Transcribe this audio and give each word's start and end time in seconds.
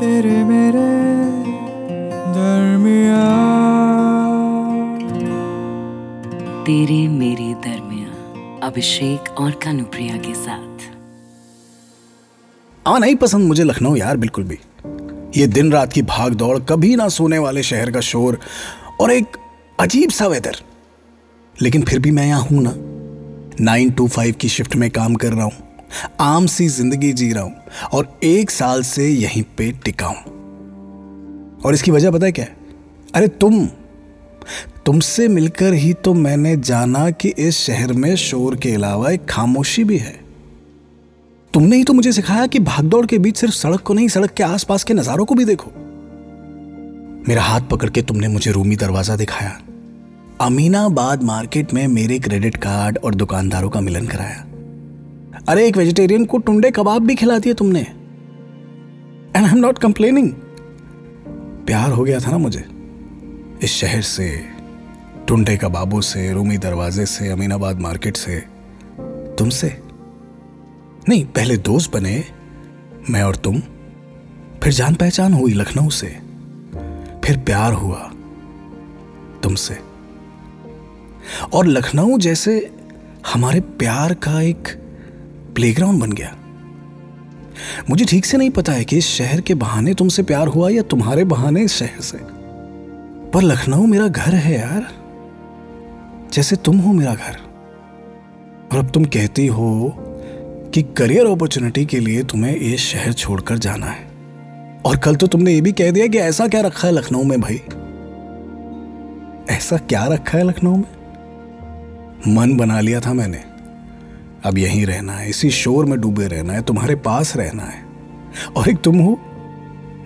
तेरे 0.00 0.42
मेरे 0.44 0.82
दरमिया 2.34 3.22
तेरे 6.66 6.98
मेरे 7.08 7.48
दरमिया 7.64 8.66
अभिषेक 8.66 9.30
और 9.40 9.50
कानुप्रिया 9.64 10.16
के 10.16 10.34
साथ। 10.34 10.86
आ 12.86 12.98
नहीं 12.98 13.16
पसंद 13.16 13.48
मुझे 13.48 13.64
लखनऊ 13.64 13.96
यार 13.96 14.16
बिल्कुल 14.16 14.44
भी। 14.44 14.58
ये 15.36 15.46
दिन 15.48 15.72
रात 15.72 15.92
की 15.92 16.02
भाग 16.04 16.34
दौड़ 16.34 16.58
कभी 16.58 16.94
ना 16.96 17.08
सोने 17.08 17.38
वाले 17.38 17.62
शहर 17.62 17.90
का 17.90 18.00
शोर 18.00 18.38
और 19.00 19.12
एक 19.12 19.36
अजीब 19.78 20.10
सा 20.10 20.26
वेदर 20.26 20.56
लेकिन 21.56 21.82
फिर 21.82 21.98
भी 21.98 22.10
मैं 22.10 22.26
यहाँ 22.26 22.42
हूँ 22.42 22.62
ना। 22.62 22.74
नाइन 23.64 23.90
टू 23.90 24.08
फाइव 24.08 24.34
की 24.40 24.48
शिफ्ट 24.48 24.76
में 24.76 24.90
काम 24.90 25.14
कर 25.14 25.32
रहा 25.32 25.44
हूँ। 25.44 25.67
आम 26.20 26.46
सी 26.46 26.68
ज़िंदगी 26.68 27.12
जी 27.12 27.32
रहा 27.32 27.42
हूँ 27.42 27.88
और 27.92 28.18
एक 28.24 28.50
साल 28.50 28.82
से 28.82 29.08
यहीं 29.08 29.42
पे 29.58 29.70
टिका 29.84 30.06
हूँ। 30.06 30.22
और 31.64 31.74
इसकी 31.74 31.90
वजह 31.90 32.10
पता 32.10 32.26
है 32.26 32.32
क्या 32.32 32.46
अरे 33.14 33.28
तुम, 33.28 33.66
तुमसे 34.86 35.28
मिलकर 35.28 35.74
ही 35.74 35.92
तो 35.94 36.14
मैंने 36.14 36.56
जाना 36.56 37.10
कि 37.10 37.28
इस 37.28 37.58
शहर 37.58 37.92
में 37.92 38.14
शोर 38.16 38.56
के 38.56 38.74
अलावा 38.74 39.10
एक 39.10 39.24
खामोशी 39.28 39.84
भी 39.84 39.98
है। 39.98 40.12
तुमने 41.54 41.76
ही 41.76 41.84
तो 41.84 41.92
मुझे 41.92 42.12
सिखाया 42.12 42.46
कि 42.46 42.58
भागदौड़ 42.60 43.04
के 43.06 43.18
बीच 43.18 43.36
सिर्फ़ 43.36 43.54
सड़क 43.54 43.80
को 43.80 43.94
नहीं, 43.94 44.08
सड़क 44.08 44.30
के 44.30 44.42
आसपास 44.42 44.84
के 44.84 44.94
नजारों 44.94 45.24
को 45.24 45.34
भी 45.34 45.44
देखो। 45.44 45.70
मेरा 47.28 47.42
हाथ 47.42 47.60
पकड़ 47.60 47.88
के 47.90 48.02
तुमने 48.02 48.28
मुझे 48.28 48.50
रूमी 48.50 48.76
दरवाज़ा 48.76 49.16
दिखाया। 49.16 49.58
अमीनाबाद 50.40 51.22
मार्केट 51.22 51.72
में 51.74 51.86
मेरे 51.88 52.18
क्रेडिट 52.18 52.56
कार्ड 52.56 52.98
और 52.98 53.14
दुकानदारों 53.14 53.70
का 53.70 53.80
मिलन 53.80 54.06
कराया। 54.06 54.44
अरे, 55.48 55.68
एक 55.68 55.76
वेजिटेरियन 55.76 56.24
को 56.24 56.38
टुंडे 56.38 56.70
कबाब 56.70 57.02
भी 57.02 57.14
खिला 57.14 57.38
दिए 57.38 57.54
तुमने। 57.54 57.80
And 57.80 59.44
I 59.44 59.50
am 59.50 59.58
not 59.58 59.78
complaining 59.78 60.32
प्यार 61.66 61.90
हो 61.90 62.04
गया 62.04 62.20
था 62.20 62.30
ना 62.30 62.38
मुझे। 62.38 62.64
इस 63.62 63.70
शहर 63.70 64.02
से, 64.02 64.42
टुंडे 65.28 65.56
कबाबों 65.56 66.00
से, 66.00 66.32
रूमी 66.32 66.58
दरवाजे 66.58 67.06
से, 67.06 67.28
अमीनाबाद 67.28 67.80
मार्केट 67.80 68.16
से। 68.16 68.44
तुमसे? 69.38 69.82
नहीं, 71.08 71.24
पहले 71.24 71.56
दोस्त 71.56 71.92
बने, 71.92 72.24
मैं 73.10 73.22
और 73.22 73.36
तुम। 73.36 73.58
फिर 74.62 74.72
जान 74.72 74.94
पहचान 74.94 75.32
हुई 75.32 75.52
लखनऊ 75.52 75.88
से। 75.88 76.08
फिर 77.24 77.36
प्यार 77.36 77.72
हुआ 77.72 78.12
तुमसे। 79.42 79.78
और 81.52 81.66
लखनऊ 81.66 82.18
जैसे 82.18 82.70
हमारे 83.32 83.60
प्यार 83.60 84.14
का 84.14 84.40
एक 84.40 84.87
प्लेग्राउंड 85.58 86.00
बन 86.00 86.12
गया। 86.12 86.36
मुझे 87.90 88.04
ठीक 88.04 88.26
से 88.26 88.38
नहीं 88.38 88.50
पता 88.50 88.72
है 88.72 88.84
कि 88.84 89.00
शहर 89.00 89.40
के 89.40 89.54
बहाने 89.54 89.94
तुमसे 89.94 90.22
प्यार 90.22 90.46
हुआ 90.46 90.70
या 90.70 90.82
तुम्हारे 90.82 91.24
बहाने 91.24 91.62
इस 91.62 91.76
शहर 91.76 92.00
से। 92.00 92.18
पर 93.30 93.42
लखनऊ 93.42 93.86
मेरा 93.86 94.08
घर 94.08 94.34
है 94.34 94.60
यार। 94.60 94.88
जैसे 96.32 96.56
तुम 96.56 96.78
हो 96.78 96.92
मेरा 96.92 97.14
घर। 97.14 97.36
और 98.72 98.78
अब 98.78 98.90
तुम 98.90 99.04
कहती 99.04 99.46
हो 99.46 99.94
कि 100.74 100.82
करियर 100.82 101.26
अपॉर्चुनिटी 101.26 101.86
के 101.86 102.00
लिए 102.00 102.22
तुम्हें 102.22 102.56
ये 102.56 102.76
शहर 102.76 103.12
छोड़कर 103.12 103.58
जाना 103.58 103.86
है। 103.86 104.08
और 104.84 104.96
कल 104.96 105.16
तो 105.16 105.26
तुमने 105.26 105.52
ये 105.52 105.60
भी 105.60 105.72
कह 105.72 105.90
दिया 105.90 106.06
कि 106.06 106.18
ऐसा 106.18 106.48
क्या 106.48 106.60
रखा 106.60 106.88
है 106.88 106.94
लखनऊ 106.94 107.22
में 107.22 107.40
भाई? 107.40 107.62
ऐसा 109.56 109.76
क्या 109.76 110.06
रखा 110.06 110.38
है 110.38 110.44
लखनऊ 110.44 110.76
में? 110.76 110.84
मन 112.34 112.56
बना 112.56 112.80
लिया 112.80 113.00
था 113.00 113.12
मैंने। 113.12 113.47
अब 114.42 114.58
यहीं 114.58 114.84
रहना 114.86 115.12
है, 115.12 115.28
इसी 115.30 115.50
शोर 115.50 115.86
में 115.86 115.98
डूबे 116.00 116.26
रहना 116.26 116.52
है, 116.52 116.62
तुम्हारे 116.62 116.94
पास 116.96 117.36
रहना 117.36 117.62
है। 117.62 117.86
और 118.56 118.68
एक 118.70 118.78
तुम 118.78 118.98
हो, 118.98 119.18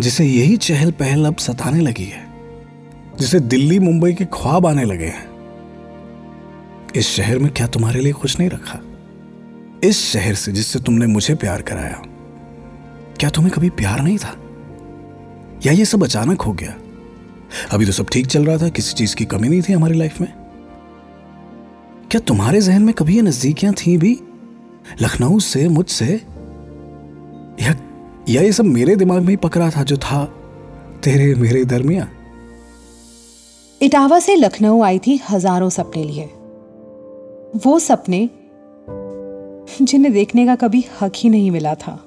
जिसे 0.00 0.24
यही 0.24 0.56
चहल 0.56 0.90
पहल 0.90 1.24
अब 1.26 1.36
सताने 1.36 1.80
लगी 1.80 2.04
है, 2.04 2.26
जिसे 3.18 3.40
दिल्ली 3.40 3.78
मुंबई 3.78 4.12
के 4.12 4.24
ख्वाब 4.24 4.66
आने 4.66 4.84
लगे 4.84 5.06
हैं। 5.06 5.26
इस 6.96 7.08
शहर 7.08 7.38
में 7.38 7.52
क्या 7.52 7.66
तुम्हारे 7.66 8.00
लिए 8.00 8.12
कुछ 8.12 8.38
नहीं 8.38 8.50
रखा? 8.50 8.80
इस 9.84 10.04
शहर 10.12 10.34
से 10.34 10.52
जिससे 10.52 10.78
तुमने 10.78 11.06
मुझे 11.06 11.34
प्यार 11.34 11.62
कराया, 11.62 12.02
क्या 13.20 13.30
तुम्हें 13.30 13.52
कभी 13.54 13.70
प्यार 13.70 14.00
नहीं 14.00 14.18
था? 14.18 14.34
या 15.66 15.72
ये 15.72 15.84
सब 15.84 16.04
अचानक 16.04 16.40
हो 16.40 16.52
गया? 16.52 16.74
अभी 17.72 17.86
तो 17.86 17.92
सब 17.92 18.06
ठीक 18.12 18.26
चल 18.26 18.44
रहा 18.44 18.58
था, 18.58 18.68
किसी 18.68 18.94
चीज़ 18.94 19.16
की 19.16 19.24
कमी 19.24 19.48
नहीं 19.48 19.62
थी 19.62 19.72
हमारी 19.72 19.98
लाइफ 19.98 20.20
में? 20.20 20.32
क्या 22.10 22.20
तुम्हारे 22.20 22.60
जहन 22.60 22.82
में 22.82 22.94
कभी 22.94 23.16
ये 23.16 23.22
नजदीकियाँ 23.22 23.74
थी 23.74 23.96
भी? 23.98 24.20
लखनऊ 25.02 25.38
से, 25.38 25.68
मुझसे? 25.68 26.06
या 27.62 27.74
या 28.28 28.42
ये 28.42 28.52
सब 28.52 28.64
मेरे 28.64 28.96
दिमाग 28.96 29.22
में 29.22 29.28
ही 29.28 29.36
पकड़ा 29.36 29.70
था 29.70 29.82
जो 29.82 29.96
था 29.96 30.24
तेरे, 31.04 31.34
मेरे 31.34 31.64
दरमिया? 31.64 32.08
इटावा 33.82 34.18
से 34.18 34.36
लखनऊ 34.36 34.82
आई 34.82 34.98
थी 34.98 35.20
हज़ारों 35.30 35.70
सपने 35.70 36.04
लिए। 36.04 36.24
वो 37.66 37.78
सपने 37.78 38.30
जिन्हें 39.82 40.12
देखने 40.12 40.46
का 40.46 40.54
कभी 40.54 40.84
हक 41.00 41.12
ही 41.16 41.28
नहीं 41.28 41.50
मिला 41.50 41.74
था। 41.74 42.04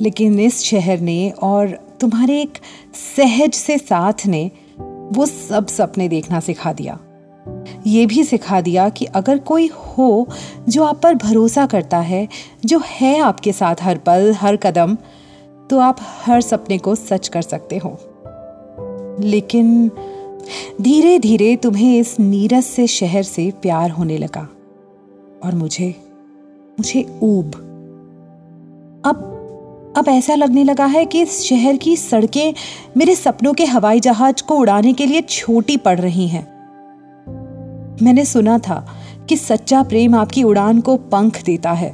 लेकिन 0.00 0.40
इस 0.40 0.62
शहर 0.62 1.00
ने 1.00 1.30
और 1.30 1.68
तुम्हारे 2.00 2.40
एक 2.42 2.58
सहज 3.16 3.54
से 3.54 3.78
साथ 3.78 4.26
ने 4.26 4.50
वो 5.12 5.26
सब 5.26 5.66
सपने 5.66 6.08
देखना 6.08 6.40
सिखा 6.40 6.72
दिया। 6.72 6.98
ये 7.86 8.06
भी 8.06 8.24
सिखा 8.24 8.60
दिया 8.60 8.88
कि 8.88 9.04
अगर 9.04 9.38
कोई 9.38 9.66
हो 9.66 10.28
जो 10.68 10.84
आप 10.84 11.00
पर 11.02 11.14
भरोसा 11.14 11.66
करता 11.66 11.98
है, 11.98 12.28
जो 12.64 12.82
है 12.86 13.18
आपके 13.18 13.52
साथ 13.52 13.76
हर 13.82 13.98
पल, 13.98 14.32
हर 14.32 14.56
कदम 14.56 14.96
तो 15.70 15.78
आप 15.78 15.96
हर 16.00 16.40
सपने 16.40 16.78
को 16.78 16.94
सच 16.94 17.28
कर 17.28 17.42
सकते 17.42 17.76
हो। 17.76 17.98
लेकिन 19.20 19.90
धीरे 20.80 21.18
धीरे 21.18 21.56
तुम्हें 21.56 21.98
इस 21.98 22.20
नीरस 22.20 22.66
से 22.66 22.86
शहर 22.86 23.22
से 23.22 23.52
प्यार 23.62 23.90
होने 23.90 24.18
लगा। 24.18 24.48
और 25.44 25.54
मुझे 25.54 25.88
मुझे 26.72 27.18
ऊब। 27.22 27.52
अब 29.06 29.36
अब 29.96 30.08
ऐसा 30.08 30.34
लगने 30.34 30.64
लगा 30.64 30.84
है 30.84 31.06
कि 31.06 31.22
इस 31.22 31.44
शहर 31.44 31.76
की 31.76 31.96
सड़कें 31.96 32.54
मेरे 32.96 33.14
सपनों 33.14 33.54
के 33.54 33.64
हवाई 33.64 34.00
जहाज़ 34.00 34.42
को 34.42 34.54
उड़ाने 34.54 34.92
के 34.92 35.06
लिए 35.06 35.20
छोटी 35.20 35.76
पड़ 35.76 36.00
रही 36.00 36.28
हैं। 36.28 36.59
मैंने 38.02 38.24
सुना 38.24 38.58
था 38.58 38.84
कि 39.28 39.36
सच्चा 39.36 39.82
प्रेम 39.82 40.14
आपकी 40.14 40.42
उड़ान 40.42 40.80
को 40.80 40.96
पंख 40.96 41.42
देता 41.42 41.72
है। 41.72 41.92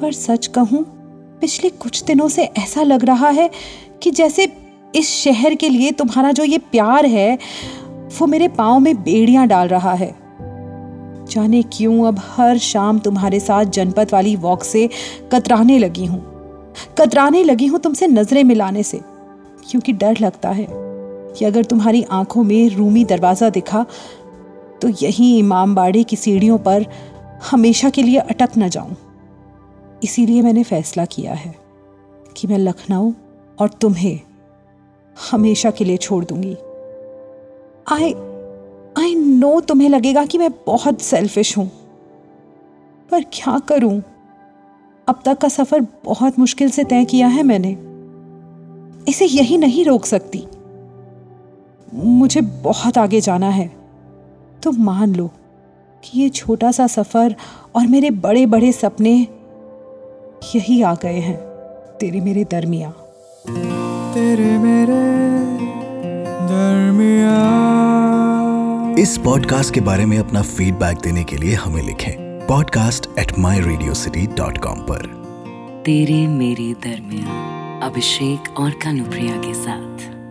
पर 0.00 0.12
सच 0.12 0.46
कहूँ, 0.46 0.84
पिछले 1.40 1.68
कुछ 1.70 2.02
दिनों 2.04 2.28
से 2.28 2.44
ऐसा 2.58 2.82
लग 2.82 3.04
रहा 3.04 3.28
है 3.28 3.50
कि 4.02 4.10
जैसे 4.10 4.52
इस 4.94 5.10
शहर 5.10 5.54
के 5.54 5.68
लिए 5.68 5.92
तुम्हारा 5.92 6.32
जो 6.32 6.44
ये 6.44 6.58
प्यार 6.58 7.06
है, 7.06 7.38
वो 8.12 8.26
मेरे 8.26 8.48
पाँव 8.48 8.78
में 8.78 8.94
बेड़ियाँ 8.96 9.46
डाल 9.46 9.68
रहा 9.68 9.92
है। 9.92 10.14
जाने 11.30 11.62
क्यों 11.72 12.06
अब 12.08 12.20
हर 12.28 12.58
शाम 12.58 12.98
तुम्हारे 12.98 13.40
साथ 13.40 13.64
जनपद 13.64 14.12
वाली 14.12 14.34
वॉक 14.36 14.64
से 14.64 14.88
कतराने 15.32 15.78
लगी 15.78 16.06
हूँ। 16.06 16.20
कतराने 16.98 17.42
लगी 17.44 17.66
हूँ 17.66 17.78
तुमसे 17.78 18.06
नज़रें 18.06 18.42
मिलाने 18.44 18.82
से, 18.82 19.00
क्योंकि 19.70 19.92
डर 19.92 20.16
लगता 20.20 20.50
है 20.50 20.66
कि 20.70 21.44
अगर 21.44 21.64
तुम्हारी 21.64 22.02
आँखों 22.10 22.42
में 22.42 22.76
रूमी 22.76 23.04
दरवाज़ा 23.04 23.50
दिखा 23.50 23.84
तो 24.82 24.88
यहीं 24.88 25.38
इमाम 25.38 25.74
बाड़े 25.74 26.02
की 26.04 26.16
सीढ़ियों 26.16 26.58
पर 26.58 26.86
हमेशा 27.50 27.90
के 27.90 28.02
लिए 28.02 28.18
अटक 28.18 28.50
न 28.58 28.68
जाऊँ। 28.68 28.96
इसीलिए 30.04 30.42
मैंने 30.42 30.62
फैसला 30.62 31.04
किया 31.04 31.34
है 31.34 31.54
कि 32.36 32.48
मैं 32.48 32.58
लखनऊ 32.58 33.12
और 33.58 33.68
तुम्हें 33.68 34.20
हमेशा 35.30 35.70
के 35.70 35.84
लिए 35.84 35.96
छोड़ 35.96 36.24
दूँगी। 36.24 36.56
आई 37.86 38.12
आई 38.96 39.14
नो 39.14 39.60
तुम्हें 39.60 39.88
लगेगा 39.88 40.24
कि 40.24 40.38
मैं 40.38 40.50
बहुत 40.66 41.00
सेल्फिश 41.00 41.56
हूँ, 41.58 41.70
पर 43.10 43.24
क्या 43.32 43.58
करूँ? 43.58 44.02
अब 45.08 45.22
तक 45.24 45.38
का 45.38 45.48
सफ़र 45.48 45.86
बहुत 46.04 46.38
मुश्किल 46.38 46.70
से 46.70 46.84
तय 46.84 47.04
किया 47.04 47.26
है 47.26 47.42
मैंने। 47.42 47.70
इसे 49.08 49.26
यही 49.26 49.58
नहीं 49.58 49.84
रोक 49.84 50.04
सकती। 50.04 50.46
मुझे 51.94 52.40
बहुत 52.40 52.98
आगे 52.98 53.20
जाना 53.20 53.48
है। 53.48 53.81
तो 54.62 54.72
मान 54.72 55.14
लो 55.14 55.30
कि 56.04 56.20
ये 56.20 56.28
छोटा 56.28 56.72
सा 56.72 56.86
सफ़र 56.86 57.36
और 57.74 57.86
मेरे 57.86 58.10
बड़े 58.10 58.46
बड़े 58.46 58.72
सपने 58.72 59.28
यही 60.54 60.82
आ 60.82 60.94
गए 60.94 61.18
हैं 61.18 61.36
तेरे 62.00 62.20
मेरे 62.20 62.44
दरमिया। 62.44 62.90
तेरे 64.14 64.58
मेरे 64.58 65.00
दरमिया। 66.48 67.36
इस 69.02 69.18
पॉडकास्ट 69.18 69.74
के 69.74 69.80
बारे 69.80 70.06
में 70.06 70.18
अपना 70.18 70.42
फीडबैक 70.42 70.98
देने 70.98 71.24
के 71.24 71.36
लिए 71.36 71.54
हमें 71.54 71.82
लिखें 71.82 72.46
podcast 72.46 73.08
at 73.18 73.38
my 73.38 73.60
radio 73.60 73.94
city 73.94 74.26
dot 74.26 74.58
com 74.58 74.78
पर। 74.78 75.06
तेरे 75.86 76.26
मेरे 76.28 76.72
दरमिया 76.72 77.40
अभिषेक 77.86 78.58
और 78.58 78.70
कानुप्रिया 78.70 79.36
के 79.36 79.54
साथ। 79.54 80.21